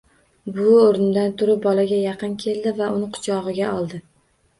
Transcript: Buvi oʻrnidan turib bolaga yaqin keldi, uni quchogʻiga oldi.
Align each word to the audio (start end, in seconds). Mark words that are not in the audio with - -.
Buvi 0.53 0.77
oʻrnidan 0.85 1.35
turib 1.41 1.59
bolaga 1.65 1.99
yaqin 2.05 2.33
keldi, 2.45 2.73
uni 2.95 3.11
quchogʻiga 3.19 3.69
oldi. 3.83 4.01